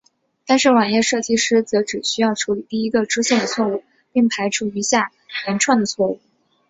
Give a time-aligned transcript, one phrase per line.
[0.47, 5.11] 但是网页设计师则只需要处理第一个出现的错误并排除余下
[5.45, 6.19] 连串的错误。